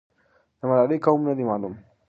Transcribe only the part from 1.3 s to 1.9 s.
دی معلوم.